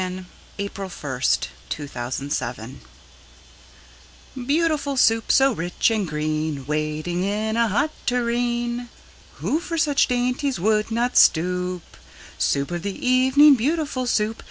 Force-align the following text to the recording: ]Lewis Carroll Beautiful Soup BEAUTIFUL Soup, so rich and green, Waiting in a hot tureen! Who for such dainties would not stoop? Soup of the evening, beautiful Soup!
]Lewis 0.57 0.71
Carroll 0.73 1.19
Beautiful 1.69 2.31
Soup 2.31 2.75
BEAUTIFUL 4.47 4.97
Soup, 4.97 5.31
so 5.31 5.51
rich 5.51 5.91
and 5.91 6.07
green, 6.07 6.65
Waiting 6.65 7.23
in 7.23 7.55
a 7.55 7.67
hot 7.67 7.91
tureen! 8.07 8.89
Who 9.35 9.59
for 9.59 9.77
such 9.77 10.07
dainties 10.07 10.59
would 10.59 10.89
not 10.89 11.15
stoop? 11.17 11.83
Soup 12.39 12.71
of 12.71 12.81
the 12.81 13.07
evening, 13.07 13.53
beautiful 13.53 14.07
Soup! 14.07 14.37